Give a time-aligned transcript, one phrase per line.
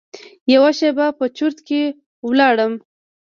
[0.53, 1.81] یوه شېبه په چرت کې
[2.39, 2.73] لاړم.